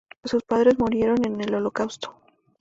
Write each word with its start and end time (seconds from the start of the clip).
Sus 0.25 0.41
padres 0.41 0.79
murieron 0.79 1.23
en 1.27 1.39
el 1.41 1.53
Holocausto. 1.53 2.15